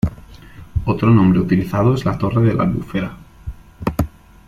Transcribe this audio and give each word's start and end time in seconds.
Otro 0.85 1.11
nombre 1.11 1.41
utilizado 1.41 1.93
es 1.93 2.05
la 2.05 2.17
torre 2.17 2.41
de 2.41 2.55
la 2.55 2.63
albufera. 2.63 3.15